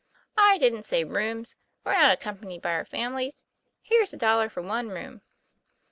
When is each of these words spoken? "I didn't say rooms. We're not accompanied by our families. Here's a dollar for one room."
"I 0.39 0.57
didn't 0.57 0.81
say 0.85 1.03
rooms. 1.03 1.55
We're 1.83 1.93
not 1.93 2.11
accompanied 2.11 2.63
by 2.63 2.71
our 2.71 2.85
families. 2.85 3.45
Here's 3.83 4.13
a 4.13 4.17
dollar 4.17 4.49
for 4.49 4.63
one 4.63 4.89
room." 4.89 5.21